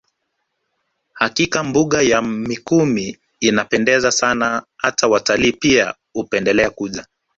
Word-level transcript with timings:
Hakika 1.13 1.63
mbuga 1.63 2.01
ya 2.01 2.21
Mikumi 2.21 3.17
inapendeza 3.39 4.11
sana 4.11 4.63
hata 4.77 5.07
watalii 5.07 5.51
pia 5.51 5.93
hupendelea 6.13 6.69
kuja 6.69 7.05